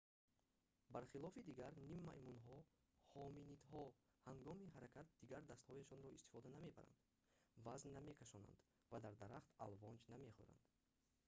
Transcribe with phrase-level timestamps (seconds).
[0.93, 2.57] бар хилофи дигар ниммаймунҳо
[3.13, 3.83] ҳоминидҳо
[4.27, 7.01] ҳангоми ҳаракат дигар дастҳояшонро истифода намебаранд
[7.65, 8.59] вазн намекашонанд
[8.91, 10.61] ва дар дарахтон алвонҷ намехӯранд